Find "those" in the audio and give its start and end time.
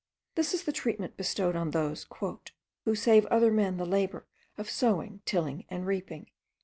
1.69-2.07